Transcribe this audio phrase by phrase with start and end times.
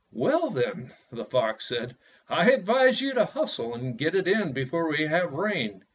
[0.11, 1.95] "Well, then," the fox said,
[2.27, 5.85] "I advise you to hustle and get it in before we have rain.